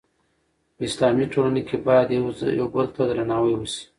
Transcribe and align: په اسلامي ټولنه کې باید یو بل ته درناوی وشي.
په 0.75 0.81
اسلامي 0.89 1.25
ټولنه 1.33 1.61
کې 1.67 1.77
باید 1.87 2.07
یو 2.59 2.67
بل 2.73 2.87
ته 2.95 3.01
درناوی 3.09 3.53
وشي. 3.55 3.83